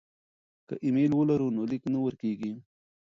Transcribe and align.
که 0.67 0.75
ایمیل 0.83 1.11
ولرو 1.15 1.47
نو 1.55 1.61
لیک 1.71 1.83
نه 1.93 1.99
ورکيږي. 2.01 2.53